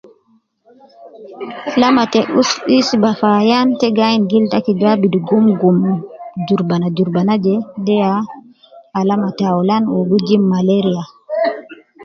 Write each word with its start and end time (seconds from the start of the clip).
Alama 1.75 2.03
te 2.13 2.19
uus 2.39 2.51
isbah 2.77 3.15
fi 3.19 3.27
ayan 3.41 3.67
ta 3.79 3.87
gi 3.95 4.01
ayin 4.07 4.27
gildu 4.29 4.51
taki 4.51 4.71
gi 4.79 4.87
abidu 4.93 5.19
gumgum 5.29 5.77
jurubana 6.45 6.87
jurubana 6.95 7.33
jee 7.43 7.61
,deya 7.85 8.11
alama 8.99 9.29
taulan 9.39 9.83
wu 9.93 10.01
gijib 10.09 10.41
malaria 10.51 11.03